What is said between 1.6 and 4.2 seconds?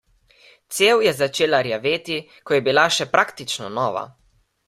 rjaveti, ko je bila še praktično nova.